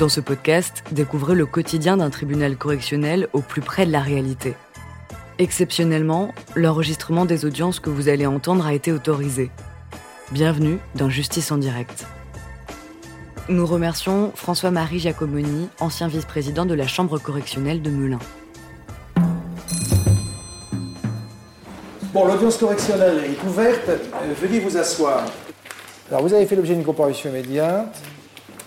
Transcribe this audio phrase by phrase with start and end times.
[0.00, 4.54] Dans ce podcast, découvrez le quotidien d'un tribunal correctionnel au plus près de la réalité.
[5.38, 9.50] Exceptionnellement, l'enregistrement des audiences que vous allez entendre a été autorisé.
[10.32, 12.06] Bienvenue dans Justice en direct.
[13.50, 18.20] Nous remercions François-Marie Giacomoni, ancien vice-président de la Chambre correctionnelle de Melun.
[22.14, 23.86] Bon, l'audience correctionnelle est ouverte.
[23.90, 25.26] Euh, veuillez vous asseoir.
[26.08, 28.02] Alors, vous avez fait l'objet d'une comparution immédiate.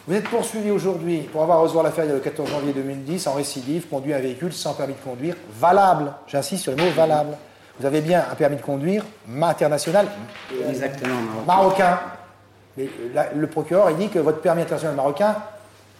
[0.08, 4.14] Vous êtes poursuivi aujourd'hui pour avoir reçu l'affaire le 14 janvier 2010 en récidive, conduit
[4.14, 6.12] un véhicule sans permis de conduire valable.
[6.28, 7.38] J'insiste sur le mot valable.
[7.80, 9.06] Vous avez bien un permis de conduire
[9.42, 10.08] international
[10.70, 11.16] Exactement.
[11.48, 12.00] marocain.
[12.78, 15.36] Mais la- le procureur il dit que votre permis international marocain,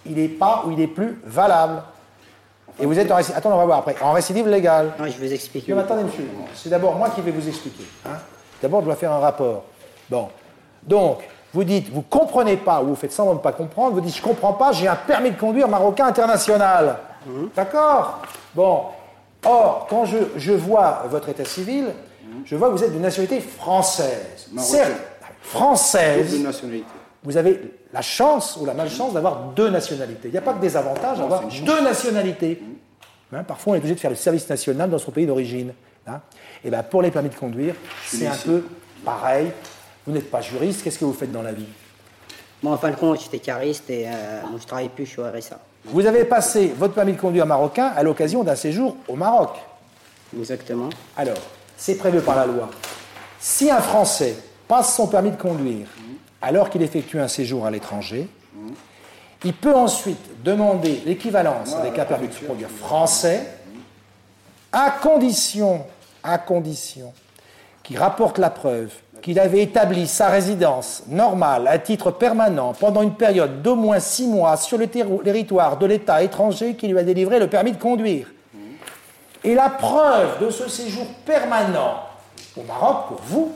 [0.06, 1.82] il n'est pas ou il n'est plus valable.
[2.80, 3.38] Et vous êtes en récidive.
[3.38, 3.96] Attends, on va voir après.
[4.02, 4.92] En récidive légale.
[5.00, 5.68] Non, je vous explique.
[5.70, 6.28] Mais attendez, monsieur.
[6.56, 7.86] C'est d'abord moi qui vais vous expliquer.
[8.06, 8.18] hein.
[8.62, 9.64] D'abord, je dois faire un rapport.
[10.10, 10.28] Bon.
[10.82, 11.20] Donc,
[11.54, 14.16] vous dites, vous comprenez pas, ou vous faites semblant de ne pas comprendre, vous dites,
[14.16, 16.98] je comprends pas, j'ai un permis de conduire marocain international.
[17.56, 18.22] D'accord?
[18.56, 18.82] Bon.
[19.46, 21.88] Or, quand je, je vois votre état civil,
[22.46, 24.48] je vois que vous êtes d'une nationalité française.
[24.58, 24.92] Certes,
[25.42, 26.42] française.
[26.42, 26.86] Nationalité.
[27.24, 27.62] Vous avez
[27.94, 30.30] la chance ou la malchance d'avoir deux nationalités.
[30.30, 31.62] Il n'y a pas de désavantage une chance.
[31.62, 32.62] deux nationalités.
[33.34, 35.74] Hein, parfois, on est obligé de faire le service national dans son pays d'origine.
[36.08, 36.20] hein.
[36.66, 38.64] Et ben, pour les permis de conduire, c'est un peu
[39.06, 39.52] pareil.
[40.06, 41.66] Vous n'êtes pas juriste, qu'est-ce que vous faites dans la vie?
[42.62, 45.26] Moi, en fin de compte, j'étais cariste et euh, je travaille plus, je suis au
[45.26, 45.60] RSA.
[45.86, 49.56] Vous avez passé votre permis de conduire marocain à l'occasion d'un séjour au Maroc.
[50.38, 50.90] Exactement.
[51.18, 51.38] Alors,
[51.78, 52.70] c'est prévu par la loi.
[53.40, 54.36] Si un Français
[54.68, 55.88] passe son permis de conduire
[56.42, 58.28] alors qu'il effectue un séjour à l'étranger,
[59.44, 63.46] il peut ensuite demander l'équivalence avec un permis de conduire français
[64.72, 65.86] à condition,
[66.24, 67.14] à condition
[67.84, 68.92] qu'il rapporte la preuve
[69.24, 74.28] qu'il avait établi sa résidence normale à titre permanent pendant une période d'au moins six
[74.28, 78.28] mois sur le territoire de l'État étranger qui lui a délivré le permis de conduire.
[79.46, 82.04] Et la preuve de ce séjour permanent
[82.58, 83.52] au Maroc, pour vous,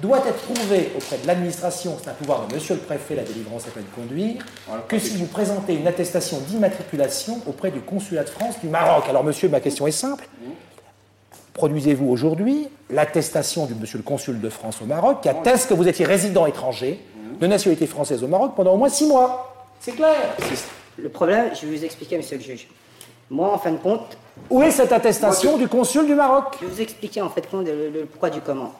[0.00, 3.64] doit être prouvée auprès de l'administration, c'est un pouvoir de monsieur le préfet, la délivrance
[3.66, 4.44] et de conduire,
[4.86, 9.04] que si vous présentez une attestation d'immatriculation auprès du consulat de France du Maroc.
[9.08, 10.28] Alors monsieur, ma question est simple.
[11.54, 15.88] Produisez-vous aujourd'hui l'attestation du monsieur le consul de France au Maroc qui atteste que vous
[15.88, 17.00] étiez résident étranger
[17.40, 20.14] de nationalité française au Maroc pendant au moins six mois C'est clair
[20.96, 22.68] Le problème, je vais vous expliquer, monsieur le juge.
[23.30, 24.16] Moi, en fin de compte,
[24.48, 26.56] Où est cette attestation du consul du Maroc?
[26.60, 28.72] Je vais vous expliquer en fait compte le, le pourquoi du comment.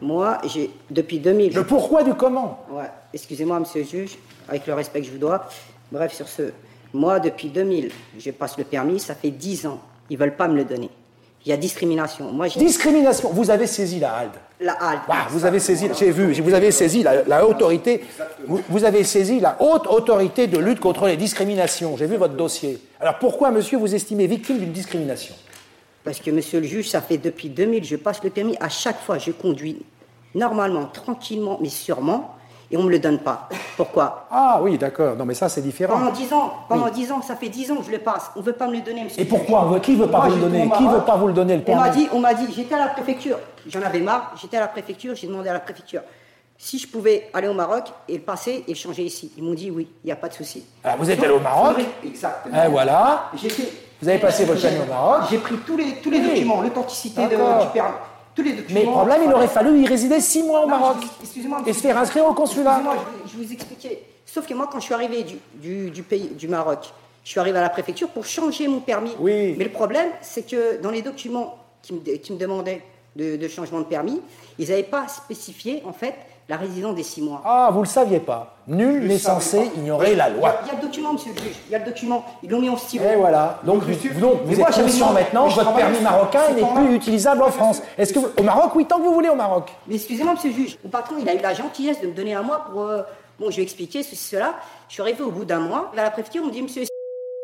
[0.00, 1.52] Moi, j'ai depuis 2000.
[1.54, 2.60] Le pourquoi du comment?
[2.70, 4.18] Ouais, excusez-moi, monsieur le juge,
[4.48, 5.46] avec le respect que je vous dois.
[5.92, 6.52] Bref, sur ce,
[6.94, 9.80] moi, depuis 2000, je passe le permis, ça fait 10 ans.
[10.08, 10.90] Ils veulent pas me le donner.
[11.46, 12.30] Il y a discrimination.
[12.32, 13.30] Moi, Discrimination.
[13.32, 14.32] Vous avez saisi la HALD.
[14.60, 15.02] la halte.
[15.08, 18.04] Ah, vous avez saisi, j'ai vu, vous avez saisi la, la autorité,
[18.46, 21.96] vous, vous avez saisi la haute autorité de lutte contre les discriminations.
[21.96, 22.78] J'ai vu votre dossier.
[23.00, 25.34] Alors pourquoi, monsieur, vous estimez victime d'une discrimination?
[26.04, 28.56] Parce que, monsieur le juge, ça fait depuis 2000, je passe le permis.
[28.60, 29.82] À chaque fois, je conduis
[30.34, 32.34] normalement, tranquillement, mais sûrement,
[32.70, 33.48] et on ne me le donne pas.
[33.76, 35.16] Pourquoi Ah oui, d'accord.
[35.16, 35.94] Non, mais ça, c'est différent.
[35.98, 38.30] Pendant 10 ans, pendant 10 ans, ça fait 10 ans que je le passe.
[38.36, 40.34] On ne veut pas me le donner, monsieur Et pourquoi Qui veut pas Moi, vous
[40.36, 42.46] le donner Qui veut pas vous le donner, le On m'a dit, on m'a dit,
[42.54, 43.38] j'étais à la préfecture.
[43.66, 46.02] J'en avais marre, j'étais à la préfecture, j'ai demandé à la préfecture
[46.62, 49.32] si je pouvais aller au Maroc et le passer et le changer ici.
[49.38, 50.62] Ils m'ont dit oui, il n'y a pas de souci.
[50.84, 52.62] Alors, vous êtes allé au Maroc Exactement.
[52.64, 53.30] Et voilà.
[53.34, 53.72] Fait-
[54.02, 56.28] Vous avez passé votre permis au Maroc J'ai pris tous les, tous les Oui.
[56.28, 57.94] documents, l'authenticité du permis,
[58.42, 58.80] tous les documents.
[58.80, 60.96] Mais le problème, il aurait fallu y résider six mois au Non, Maroc.
[61.66, 62.80] Et se faire inscrire au consulat.
[62.80, 64.02] Excusez-moi, je, vous expliquer.
[64.26, 66.92] Sauf que moi, quand je suis arrivé du, du- du pays, du Maroc,
[67.24, 69.12] je suis arrivé à la préfecture pour changer mon permis.
[69.18, 69.54] Oui.
[69.58, 72.82] Mais le problème, c'est que dans les documents qui me, qui me demandaient
[73.16, 74.20] de, de changement de permis,
[74.58, 76.14] ils n'avaient pas spécifié, en fait,
[76.50, 77.40] la résidence des six mois.
[77.44, 78.56] Ah, vous le saviez pas.
[78.66, 80.48] Nul n'est censé ignorer la Il y, loi.
[80.50, 81.54] a, il y a le document, monsieur le juge.
[81.68, 82.24] Il y a le document.
[82.42, 83.04] Ils l'ont mis en stylo.
[83.04, 83.60] Et voilà.
[83.64, 86.66] Donc, vous, donc, Mais vous moi, êtes j'avais conscient maintenant que votre permis marocain n'est
[86.74, 87.80] plus utilisable en France.
[87.96, 89.70] Est-ce que vous- au Maroc, oui, tant que vous voulez au Maroc.
[89.86, 92.34] Mais excusez-moi, monsieur le juge, mon patron, il a eu la gentillesse de me donner
[92.34, 92.82] un mois pour.
[92.82, 93.02] euh,
[93.38, 94.54] bon, je vais expliquer ceci, cela.
[94.88, 95.90] Je suis arrivé au bout d'un mois.
[95.96, 96.82] À la préfecture, on me dit, monsieur,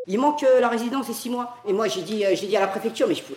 [0.09, 1.55] il manque euh, la résidence et six mois.
[1.67, 3.35] Et moi, j'ai dit, euh, j'ai dit à la préfecture, mais je peux,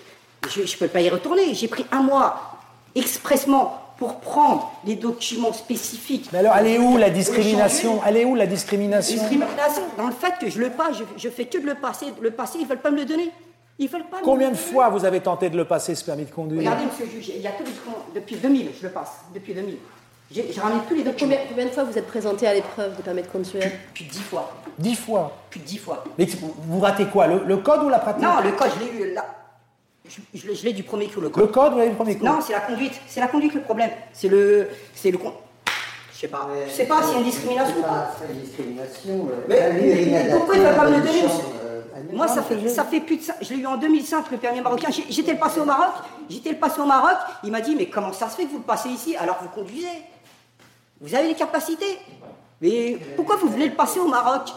[0.49, 1.53] je, je peux pas y retourner.
[1.53, 2.55] J'ai pris un mois
[2.95, 6.29] expressement pour prendre les documents spécifiques.
[6.31, 7.99] Mais alors, elle est où la discrimination?
[8.07, 9.17] Elle est où la discrimination?
[9.19, 12.05] Discrimination dans le fait que je le passe, je, je fais que de le passer,
[12.21, 13.29] le passer, ils veulent pas me le donner.
[13.77, 16.23] Ils veulent pas me Combien de fois vous avez tenté de le passer, ce permis
[16.23, 16.61] de conduire?
[16.61, 18.05] Regardez, monsieur le juge, il y a documents.
[18.15, 19.19] Depuis 2000, je le passe.
[19.33, 19.75] Depuis 2000.
[20.31, 21.31] J'ai j'ai ramené tous les documents.
[21.35, 23.69] Combien, combien de fois vous êtes présenté à l'épreuve de permis de conduire?
[23.93, 24.53] Plus de 10 fois.
[24.77, 25.37] Dix fois?
[25.49, 26.03] Plus de 10 fois.
[26.17, 26.27] Mais
[26.67, 28.23] vous ratez quoi le, le code ou la pratique?
[28.23, 29.25] Non, le code, je l'ai eu là.
[30.09, 31.51] Je, je l'ai- je l'ai du premier coup, le Le code.
[31.51, 32.99] code, vous l'avez le premier coup Non, c'est la conduite.
[33.07, 33.91] C'est la conduite le problème.
[34.11, 34.67] C'est le.
[34.95, 35.17] C'est le.
[35.19, 35.33] con-
[36.13, 36.49] Je sais pas.
[36.67, 38.11] Je sais pas s'il y a une discrimination ou pas.
[38.19, 39.29] C'est une discrimination.
[39.31, 41.23] euh, Mais- pourquoi il va pas me le donner,
[41.63, 41.81] euh.
[42.13, 43.35] Moi, ça fait, ça fait plus de ça.
[43.41, 44.89] Je l'ai eu en 2005, le permis marocain.
[45.09, 45.93] J'étais le passé au Maroc.
[46.29, 47.15] J'étais le passé au Maroc.
[47.43, 49.43] Il m'a dit, mais comment ça se fait que vous le passez ici alors que
[49.43, 49.87] vous conduisez?
[51.01, 51.99] Vous avez les capacités.
[52.61, 54.49] Mais pourquoi vous voulez le passer au Maroc?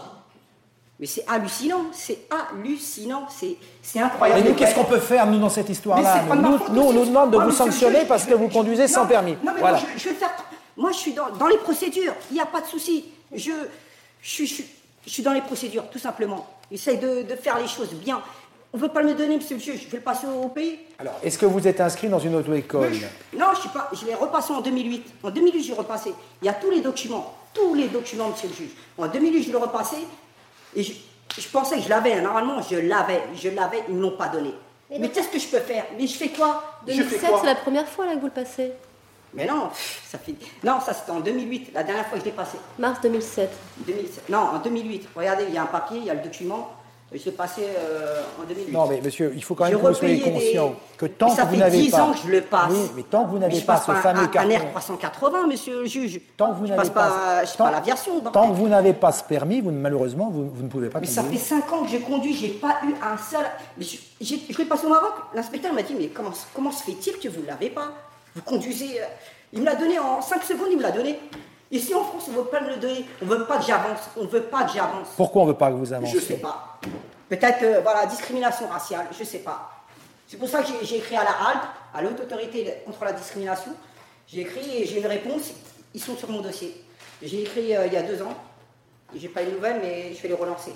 [1.01, 1.87] Mais c'est hallucinant.
[1.93, 3.27] C'est hallucinant.
[3.83, 4.49] C'est incroyable.
[4.49, 7.31] nous, qu'est-ce qu'on peut faire, nous, dans cette Mais histoire-là Nous, nous, on nous demande
[7.31, 9.33] de Moi, vous sanctionner parce que vous conduisez sans permis.
[9.43, 9.79] Non, mais Voilà.
[9.79, 10.31] moi, je, je vais le faire.
[10.77, 12.15] Moi, je suis dans, dans les procédures.
[12.31, 13.05] Il n'y a pas de souci.
[13.35, 13.51] Je,
[14.23, 16.47] je, suis- dans les procédures, tout simplement.
[16.71, 18.21] J'essaye de, de faire les choses bien.
[18.73, 19.83] On ne veut pas me le donner, monsieur le juge.
[19.85, 20.79] Je vais le passer au, au pays.
[20.99, 22.93] Alors, est-ce que vous êtes inscrit dans une auto-école
[23.37, 23.91] Non, je suis pas.
[23.93, 25.05] Je l'ai repassé en 2008.
[25.25, 26.15] En 2008, j'ai repassé.
[26.41, 27.35] Il y a tous les documents.
[27.53, 28.71] Tous les documents, monsieur le juge.
[28.97, 29.97] En 2008, je l'ai repassé.
[30.75, 30.93] Et je,
[31.39, 32.15] je pensais que je l'avais.
[32.15, 32.23] hein.
[32.23, 33.23] Normalement, je l'avais.
[33.35, 33.85] Je l'avais.
[33.89, 34.55] Ils ne l'ont pas donné.
[34.91, 35.87] Mais qu'est-ce que je peux faire?
[35.99, 36.63] Mais je fais quoi?
[36.87, 37.39] Je fais 2007, quoi?
[37.41, 38.73] c'est la première fois là que vous le passez?
[39.35, 39.71] Mais non,
[40.07, 40.35] ça fait.
[40.63, 42.59] Non, ça c'était en 2008, la dernière fois que je l'ai passé.
[42.79, 43.51] Mars 2007.
[43.87, 44.29] 2007.
[44.29, 45.09] Non, en 2008.
[45.17, 46.71] Regardez, il y a un papier, il y a le document.
[47.15, 48.73] Je l'ai passé euh, en 2008.
[48.73, 51.35] Non, mais monsieur, il faut quand même que vous soyez des- conscient que tant Mais
[51.35, 52.03] ça que vous fait n'avez 10 pas.
[52.03, 52.71] ans que je le passe.
[52.71, 54.51] Oui, mais tant que vous n'avez je pas ce fameux un, un carton.
[54.51, 56.21] R380, monsieur le juge.
[56.37, 58.21] Tant que vous je n'avez pas, je tant- pas l'aviation.
[58.21, 61.07] Tant que vous n'avez pas ce permis, vous, malheureusement, vous, vous ne pouvez pas Mais
[61.07, 63.45] ça fait 5 ans que j'ai conduit, j'ai pas eu un seul.
[63.79, 66.83] Mais je, j'ai- je l'ai passé au Maroc, l'inspecteur m'a dit Mais comment, comment se
[66.85, 67.89] fait-il que vous ne l'avez pas?
[68.35, 69.01] Vous conduisez.
[69.01, 69.05] euh,
[69.53, 71.19] Il me l'a donné en 5 secondes, il me l'a donné.
[71.73, 73.07] Ici en France, on ne veut pas me le donner.
[73.23, 74.01] On ne veut pas que j'avance.
[74.17, 75.09] On ne veut pas que j'avance.
[75.17, 76.79] Pourquoi on ne veut pas que vous avanciez Je sais pas.
[77.31, 79.71] Peut-être, euh, voilà, discrimination raciale, je sais pas.
[80.29, 81.63] C'est pour ça que j'ai- écrit à la HALP,
[81.95, 83.73] à l'Haute Autorité contre la discrimination.
[84.29, 85.51] J'ai écrit et j'ai une réponse.
[85.95, 86.85] Ils sont sur mon dossier.
[87.23, 88.35] J'ai écrit euh, il y a deux ans.
[89.15, 90.73] J'ai pas eu de nouvelles, mais je vais les relancer.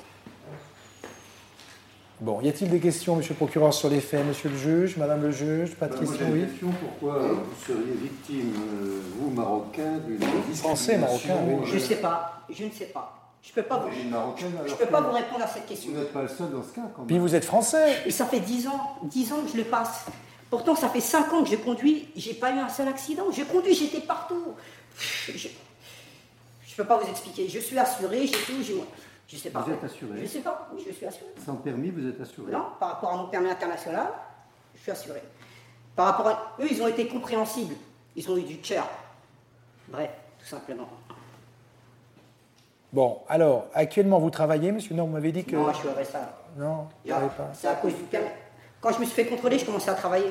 [2.20, 5.22] Bon, y a-t-il des questions, monsieur le procureur, sur les faits, monsieur le juge, madame
[5.22, 10.16] le juge Pas de questions, oui question, pourquoi vous seriez victime, euh, vous, Marocain, d'une
[10.16, 11.68] discrimination Français, Marocain, oui.
[11.70, 12.40] Je sais pas.
[12.48, 13.12] Je ne sais pas.
[13.42, 15.92] Je peux pas vous, marocaine, je peux pas vous répondre à cette question.
[15.92, 17.22] Vous n'êtes pas le seul dans ce cas, quand Puis même.
[17.22, 20.06] vous êtes français Et ça fait 10 ans, 10 ans que je le passe.
[20.50, 23.24] Pourtant, ça fait 5 ans que je conduis, j'ai pas eu un seul accident.
[23.30, 24.42] Je conduis, j'étais partout.
[25.28, 27.46] Je, je peux pas vous expliquer.
[27.48, 28.74] Je suis assuré, j'ai tout, j'ai
[29.28, 29.60] je sais pas.
[29.60, 31.30] Vous êtes assuré Je sais pas, oui, je suis assuré.
[31.44, 32.52] Sans permis, vous êtes assuré.
[32.52, 34.08] Non, par rapport à mon permis international,
[34.74, 35.22] je suis assuré.
[35.94, 37.74] Par rapport à eux, ils ont été compréhensibles.
[38.14, 38.88] Ils ont eu du cœur.
[39.88, 40.88] Bref, tout simplement.
[42.92, 45.56] Bon, alors, actuellement, vous travaillez, monsieur Non, vous m'avez dit que...
[45.56, 46.38] Moi, je suis au RSA.
[46.56, 47.50] Non, pas.
[47.52, 48.28] C'est à cause du permis.
[48.80, 50.30] Quand je me suis fait contrôler, je commençais à travailler.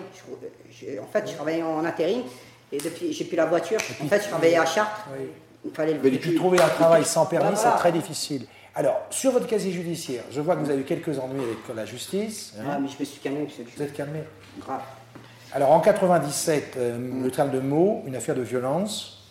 [0.72, 2.24] Je- je- en fait, je travaillais en intérim.
[2.72, 3.80] Et depuis, j'ai plus la voiture.
[4.04, 5.06] En fait, je travaillais à Chartres.
[5.18, 5.28] Oui.
[5.66, 7.72] Il fallait le Et puis trouver un travail sans permis, Voilà.
[7.72, 8.48] c'est très difficile.
[8.76, 11.86] Alors, sur votre casier judiciaire, je vois que vous avez eu quelques ennuis avec la
[11.86, 12.54] justice.
[12.60, 12.64] hein.
[12.70, 14.20] Ah, mais je me suis calmé, monsieur Vous êtes calmé
[14.60, 14.82] Grave.
[15.54, 19.24] Alors, en 97, euh, le tribunal de Meaux, une affaire de violence,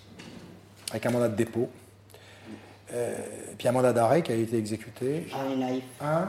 [0.91, 1.69] avec un mandat de dépôt,
[2.95, 3.15] euh,
[3.59, 5.27] puis un mandat d'arrêt qui a été exécuté.
[5.35, 5.83] Ah, les naïfs.
[6.01, 6.29] Un,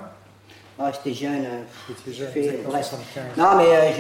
[0.77, 1.45] Ah, j'étais jeune.
[1.45, 2.85] euh, jeune, fait- vous êtes en bref.
[2.85, 3.23] 75.
[3.37, 3.93] Non, mais euh,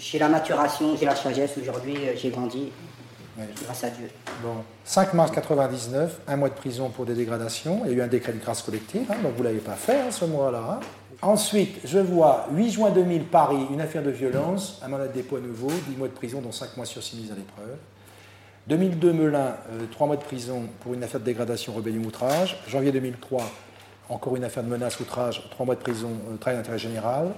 [0.00, 2.70] j'ai- la maturation, j'ai la sagesse aujourd'hui, j'ai grandi.
[3.64, 4.08] Grâce à Dieu.
[4.42, 4.54] Bon.
[4.84, 7.82] 5 mars 99, un mois de prison pour des dégradations.
[7.84, 9.74] Il y a eu un décret de grâce collective, hein, donc vous ne l'avez pas
[9.74, 10.62] fait hein, ce mois-là.
[10.68, 10.80] hein.
[11.22, 15.38] Ensuite, je vois 8 juin 2000, Paris, une affaire de violence, un mandat de dépôt
[15.38, 17.76] nouveau, 10 mois de prison, dont 5 mois sur 6 mises à l'épreuve.
[18.68, 19.54] 2002, Melun,
[19.90, 22.58] 3 mois de prison pour une affaire de dégradation, rébellion, outrage.
[22.68, 23.42] Janvier 2003,
[24.08, 27.28] encore une affaire de menace, outrage, 3 mois de prison, euh, travail d'intérêt général.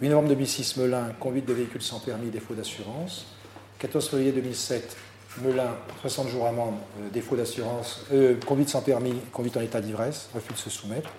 [0.00, 3.26] 8 novembre 2006, Melun, conduite de véhicule sans permis, défaut d'assurance.
[3.78, 4.96] 14 février 2007,
[5.42, 10.28] Melun, 60 jours amende, euh, défaut d'assurance, euh, conduite sans permis, conduite en état d'ivresse,
[10.34, 11.10] refus de se soumettre.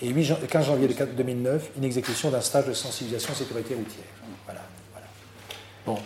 [0.00, 4.04] Et 8 jan- 15 janvier 2009, une exécution d'un stage de sensibilisation sécurité routière.
[4.44, 4.60] Voilà,
[4.92, 5.06] voilà.
[5.84, 5.98] Bon.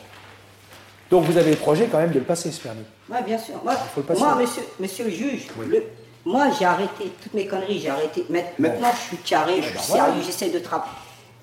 [1.10, 2.84] Donc vous avez le projet quand même de le passer ce permis.
[3.10, 3.56] Oui, bien sûr.
[3.62, 4.20] Moi, faut le passer.
[4.20, 5.84] moi, monsieur, monsieur le juge, le-
[6.24, 8.24] moi j'ai arrêté toutes mes conneries, j'ai arrêté.
[8.30, 10.04] Ma- Maintenant je suis carré, je suis ben voilà.
[10.06, 10.90] sérieux, j'essaie de travailler.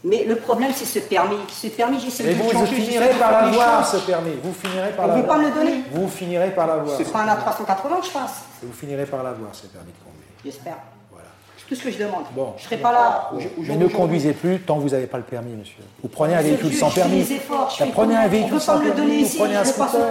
[0.03, 1.35] Mais le problème c'est ce permis.
[1.49, 4.31] Ce permis, j'essaie de vous, vous changer, j'essaie finirez par l'avoir ce permis.
[4.41, 5.37] Vous finirez par On ne l'avoir.
[5.37, 5.83] pas me le donner.
[5.91, 6.95] Vous finirez par l'avoir.
[6.97, 10.23] C'est pas un A380 que je passe, Vous finirez par l'avoir ce permis de conduire.
[10.45, 10.77] j'espère.
[11.11, 11.27] Voilà.
[11.57, 12.23] C'est tout ce que je demande.
[12.33, 12.53] Bon.
[12.57, 13.29] Je serai pas là.
[13.57, 15.83] Mais ne conduisez plus tant que vous n'avez pas le permis, monsieur.
[16.01, 17.17] Vous prenez un véhicule sans je fais permis.
[17.23, 19.09] des efforts, je fais prenez un véhicule sans pas me le permis.
[19.09, 20.09] donner ici, prenez un scooter.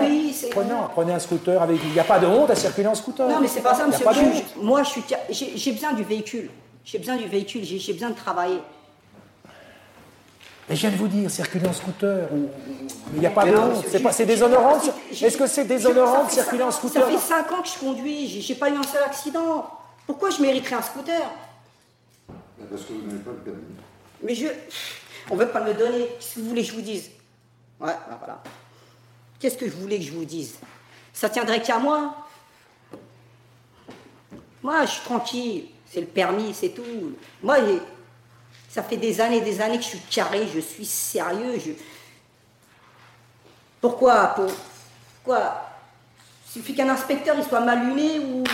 [0.95, 1.78] Prenez, un scooter avec.
[1.83, 3.26] Il n'y a pas de honte à circuler en scooter.
[3.26, 4.04] Non, mais c'est pas ça, monsieur.
[4.61, 5.04] Moi, je suis,
[5.57, 6.50] j'ai besoin du véhicule.
[6.85, 8.61] J'ai besoin du véhicule, j'ai j'ai besoin de travailler.
[10.69, 12.29] Mais je viens de vous dire, circuler en scooter.
[13.15, 14.13] il n'y a pas Mais de non, honte.
[14.13, 14.79] C'est déshonorant.
[15.11, 18.43] Est-ce que c'est déshonorant de circuler en scooter Ça fait 5 ans que je conduis,
[18.43, 19.71] j'ai pas eu un seul accident.
[20.07, 21.23] Pourquoi je mériterais un scooter?
[22.71, 23.63] Parce que vous n'avez pas le permis.
[24.23, 24.47] Mais je.
[25.31, 26.09] On veut pas me donner.
[26.19, 27.11] Qu'est-ce que vous voulez que je vous dise?
[27.81, 28.43] Ouais, bah voilà.
[29.39, 30.57] Qu'est-ce que je voulais que je vous dise?
[31.13, 32.15] Ça tiendrait qu'à moi?
[34.63, 35.65] Moi, je suis tranquille.
[35.87, 36.83] C'est le permis, c'est tout.
[37.43, 37.59] Moi,
[38.78, 41.58] ça fait des années et des années que je suis carré, je suis sérieux.
[41.58, 41.73] Je...
[43.80, 45.62] Pourquoi Pourquoi
[46.47, 48.44] Il suffit qu'un inspecteur il soit mal ou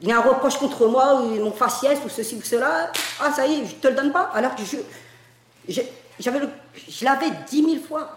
[0.00, 2.90] il a un reproche contre moi ou mon faciès ou ceci ou cela.
[3.20, 4.30] Ah, ça y est, je te le donne pas.
[4.32, 5.82] Alors que je,
[6.18, 6.40] j'avais
[6.88, 8.16] je l'avais dix mille fois.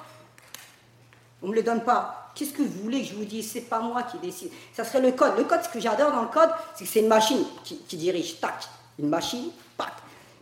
[1.42, 2.32] On me le donne pas.
[2.36, 3.52] Qu'est-ce que vous voulez que je vous dise?
[3.52, 4.52] C'est pas moi qui décide.
[4.74, 5.38] Ça serait le code.
[5.38, 8.40] Le code, ce que j'adore dans le code, c'est que c'est une machine qui, dirige.
[8.40, 8.64] Tac.
[8.98, 9.52] Une machine.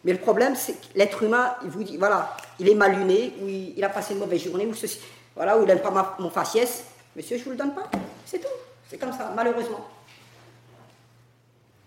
[0.08, 3.34] Mais le problème, c'est que l'être humain, il vous dit, voilà, il est mal luné,
[3.42, 5.02] ou il, a passé une mauvaise journée, ou ceci,
[5.36, 6.86] voilà, ou il n'aime pas mon faciès.
[7.14, 7.90] Monsieur, je vous le donne pas.
[8.26, 8.48] C'est tout.
[8.90, 9.86] C'est comme ça, malheureusement.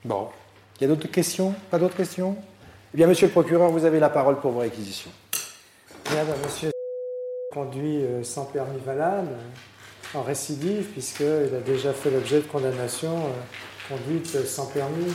[0.04, 0.28] Bon.
[0.76, 1.54] Il y a d'autres questions?
[1.70, 2.36] Pas d'autres questions?
[2.92, 5.10] Eh bien, monsieur le procureur, vous avez la parole pour vos réquisitions.
[6.10, 6.70] Bien, ben, monsieur
[7.54, 13.16] conduit euh, sans permis valable, euh, en récidive, puisqu'il a déjà fait l'objet de condamnation
[13.16, 15.10] euh, conduite sans permis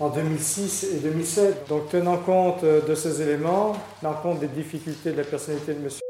[0.00, 1.68] en 2006 et 2007.
[1.68, 6.00] Donc, tenant compte de ces éléments, tenant compte des difficultés de la personnalité de monsieur,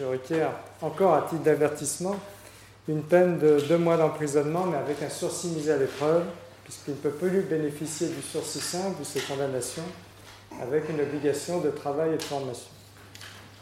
[0.00, 0.50] je requiert
[0.82, 2.16] encore à titre d'avertissement
[2.88, 6.24] une peine de deux mois d'emprisonnement, mais avec un sursis mis à l'épreuve
[6.68, 9.84] puisqu'il ne peut plus bénéficier du sursis simple de ses condamnations
[10.62, 12.68] avec une obligation de travail et de formation.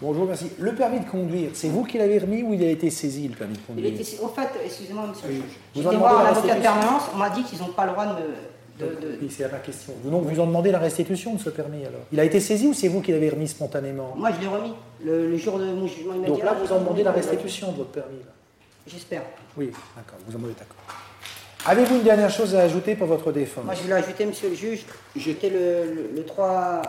[0.02, 0.50] Bonjour, merci.
[0.58, 3.36] Le permis de conduire, c'est vous qui l'avez remis ou il a été saisi, le
[3.36, 6.60] permis de conduire il Au fait, excusez-moi, monsieur le juge, j'ai été voir l'avocat de
[6.60, 8.26] permanence, on m'a dit qu'ils n'ont pas le droit de me...
[8.78, 9.94] De, Oui, c'est la question.
[10.02, 12.02] Vous, donc, vous en demandez la restitution de ce permis alors?
[12.12, 14.14] Il a été saisi ou c'est vous qui l'avez remis spontanément?
[14.16, 14.72] Moi, je l'ai remis
[15.04, 16.34] le, jour de mon jugement immédiat.
[16.34, 18.18] Donc là, vous en demandez la restitution de votre permis
[18.86, 19.22] J'espère.
[19.56, 20.76] Oui, d'accord, vous en demandez d'accord.
[21.64, 24.54] Avez-vous une dernière chose à ajouter pour votre défense Moi, je voulais ajouter, monsieur le
[24.54, 24.84] juge,
[25.16, 26.82] j'étais le, 3,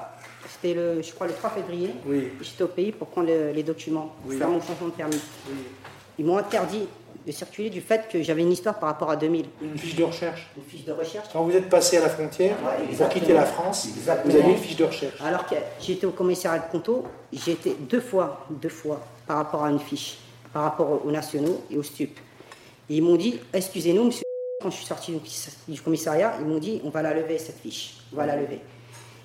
[0.49, 1.93] c'était le, je crois le 3 février.
[2.05, 2.27] Oui.
[2.41, 5.19] J'étais au pays pour prendre les documents, pour faire mon changement de permis.
[6.19, 6.87] Ils m'ont interdit
[7.27, 9.45] de circuler du fait que j'avais une histoire par rapport à 2000.
[9.61, 11.27] Une fiche de recherche Une fiche de recherche.
[11.33, 14.77] Quand vous êtes passé à la frontière, pour quitter la France, vous avez une fiche
[14.77, 15.21] de recherche.
[15.21, 19.69] Alors que j'étais au commissariat de Conto, été deux fois, deux fois, par rapport à
[19.69, 20.17] une fiche,
[20.53, 22.17] par rapport aux nationaux et aux stupes.
[22.89, 24.23] ils m'ont dit, excusez-nous, monsieur,
[24.61, 25.19] quand je suis sorti
[25.67, 28.61] du commissariat, ils m'ont dit on va la lever cette fiche, on va la lever.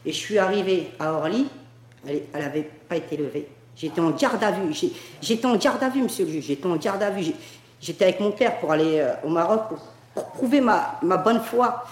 [0.04, 1.46] Et je suis arrivé à Orly,
[2.04, 3.46] elle n'avait pas été levée.
[3.76, 4.74] J'étais en garde à vue.
[5.22, 6.44] J'étais en garde à vue, monsieur le juge.
[6.46, 7.32] J'étais en garde à vue.
[7.82, 9.62] J'étais avec mon père pour aller euh, au Maroc
[10.14, 11.84] pour, prouver ma, ma, bonne foi.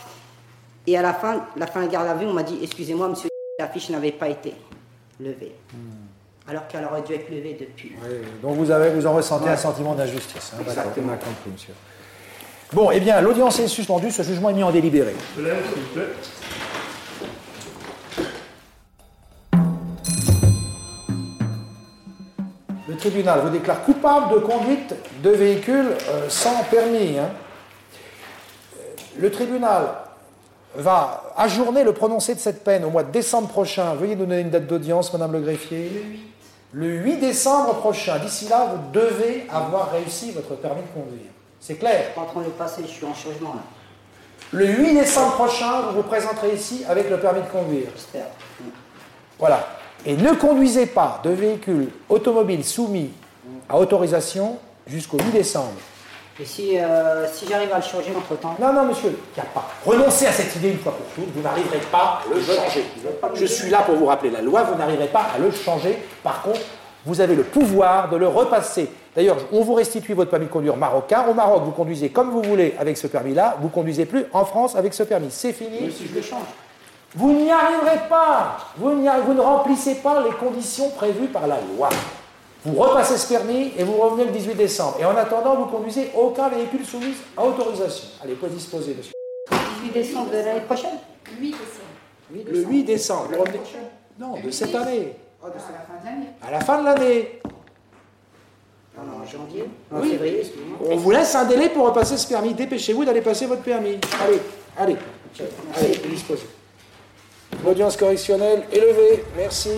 [0.87, 3.09] Et à la fin, la fin de la garde à vue, on m'a dit excusez-moi,
[3.09, 3.29] monsieur,
[3.59, 4.55] la fiche n'avait pas été
[5.19, 5.53] levée.
[5.75, 6.49] Hmm.
[6.49, 7.93] Alors qu'elle aurait dû être levée depuis.
[8.43, 10.53] donc vous, avez, vous en ressentez un sentiment d'injustice.
[10.55, 11.13] Hein, Exactement.
[11.13, 11.75] compris, monsieur.
[12.73, 15.15] Bon, eh bien, l'audience est suspendue, ce jugement est mis en délibéré.
[15.37, 15.53] Le
[23.01, 27.19] tribunal vous déclare coupable de conduite de véhicule euh, sans permis.
[27.19, 27.31] Hein.
[29.19, 29.89] Le tribunal
[30.77, 33.95] va ajourner le prononcé de cette peine au mois de décembre prochain.
[33.95, 35.91] Veuillez nous donner une date d'audience, Madame le greffier.
[35.93, 36.21] Le 8.
[36.73, 38.19] Le 8 décembre prochain.
[38.19, 41.31] D'ici là, vous devez avoir réussi votre permis de conduire.
[41.61, 43.63] C'est clair Je suis en train de passer, je suis en changement là.
[44.53, 47.89] Le 8 décembre prochain, vous vous présenterez ici avec le permis de conduire.
[47.95, 48.27] J'espère.
[49.39, 49.80] Voilà.
[50.07, 53.11] Et ne conduisez pas de véhicule automobile soumis
[53.69, 55.73] à autorisation jusqu'au 8 décembre.
[56.41, 59.47] Et si, euh, si j'arrive à le changer entre temps Non, non, monsieur, il n'y
[59.47, 59.69] a pas.
[59.85, 62.85] Renoncez à cette idée une fois pour toutes, vous n'arriverez pas à le changer.
[63.35, 65.99] Je suis là pour vous rappeler la loi, vous n'arriverez pas à le changer.
[66.23, 66.61] Par contre,
[67.05, 68.89] vous avez le pouvoir de le repasser.
[69.15, 71.25] D'ailleurs, on vous restitue votre permis de conduire marocain.
[71.29, 73.59] Au Maroc, vous conduisez comme vous voulez avec ce permis-là.
[73.61, 75.31] Vous conduisez plus en France avec ce permis.
[75.31, 75.79] C'est fini.
[75.83, 76.47] Mais si je le change.
[77.15, 78.59] Vous n'y arriverez pas.
[78.77, 81.89] Vous, vous, ne remplissez pas les conditions prévues par la loi.
[82.65, 84.97] Vous repassez ce permis et vous revenez le 18 décembre.
[85.01, 88.09] Et en attendant, vous conduisez aucun véhicule soumis à autorisation.
[88.23, 89.13] Allez, pouvez disposer, monsieur.
[89.83, 90.99] 18 décembre de l'année prochaine?
[91.39, 92.51] 8 décembre.
[92.53, 93.29] Le 8 décembre.
[94.19, 95.17] Non, de cette année.
[95.43, 96.27] Oh, de la fin de l'année.
[96.47, 97.41] À la fin de l'annez
[98.99, 100.43] en janvier, en février,
[100.85, 102.53] On vous laisse un délai pour repasser ce permis.
[102.53, 103.99] Dépêchez-vous d'aller passer votre permis.
[104.23, 104.41] Allez,
[104.77, 104.97] allez.
[105.75, 106.47] Allez, disposez.
[107.65, 109.25] L'audience correctionnelle est levée.
[109.37, 109.71] Merci.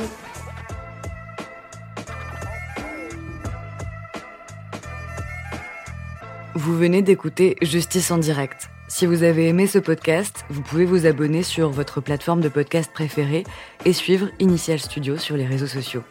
[6.54, 8.68] Vous venez d'écouter Justice en direct.
[8.88, 12.92] Si vous avez aimé ce podcast, vous pouvez vous abonner sur votre plateforme de podcast
[12.92, 13.44] préférée
[13.86, 16.02] et suivre Initial Studio sur les réseaux sociaux.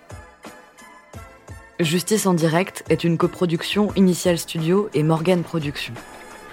[1.79, 5.93] Justice en direct est une coproduction Initial Studio et Morgan Productions.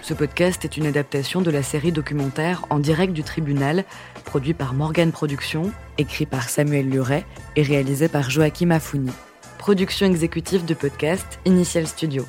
[0.02, 3.84] Ce podcast est une adaptation de la série documentaire En direct du tribunal,
[4.24, 7.24] produit par Morgan Productions, écrit par Samuel Luret
[7.56, 9.10] et réalisé par Joachim Afouni.
[9.58, 12.24] Production exécutive du podcast Initial Studio.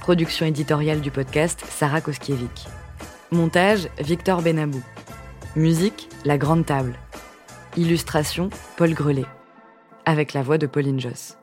[0.00, 2.66] Production éditoriale du podcast Sarah Koskiewicz.
[3.32, 4.82] Montage Victor Benabou.
[5.56, 6.94] Musique La Grande Table.
[7.76, 9.26] Illustration Paul Grelet.
[10.04, 11.39] Avec la voix de Pauline Josse.